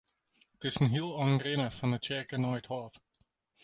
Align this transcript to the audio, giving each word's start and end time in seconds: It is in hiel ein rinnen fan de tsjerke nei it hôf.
It 0.59 0.65
is 0.69 0.77
in 0.81 0.89
hiel 0.93 1.11
ein 1.21 1.35
rinnen 1.45 1.73
fan 1.77 1.91
de 1.93 1.99
tsjerke 2.01 2.37
nei 2.39 2.57
it 2.59 2.69
hôf. 2.71 2.93